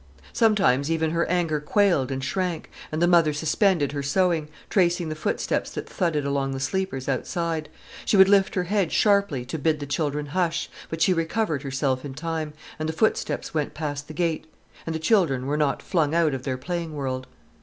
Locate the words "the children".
9.79-10.25, 14.95-15.45